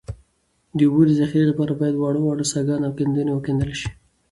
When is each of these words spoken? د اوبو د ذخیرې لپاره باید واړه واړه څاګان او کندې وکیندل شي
د 0.77 0.79
اوبو 0.87 1.01
د 1.07 1.11
ذخیرې 1.19 1.45
لپاره 1.51 1.73
باید 1.79 1.95
واړه 1.97 2.19
واړه 2.23 2.45
څاګان 2.53 2.81
او 2.87 2.91
کندې 2.97 3.21
وکیندل 3.35 3.71
شي 3.81 3.89